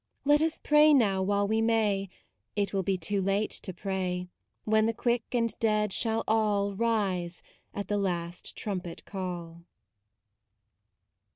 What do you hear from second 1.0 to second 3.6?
while we may; It will be too late